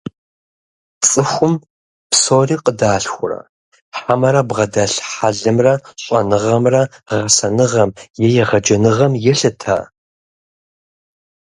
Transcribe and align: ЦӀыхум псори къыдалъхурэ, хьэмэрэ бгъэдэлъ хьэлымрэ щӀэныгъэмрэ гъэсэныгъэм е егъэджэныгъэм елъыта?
ЦӀыхум 1.07 1.53
псори 2.11 2.57
къыдалъхурэ, 2.63 3.39
хьэмэрэ 3.99 4.41
бгъэдэлъ 4.47 4.97
хьэлымрэ 5.11 5.73
щӀэныгъэмрэ 6.03 6.81
гъэсэныгъэм 7.09 7.89
е 8.25 8.27
егъэджэныгъэм 8.41 9.13
елъыта? 9.31 9.77